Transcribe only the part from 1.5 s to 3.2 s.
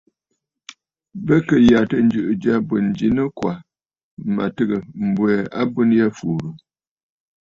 yàtə̂ ǹjɨ̀ʼɨ̀ ja ɨ̀bwèn ji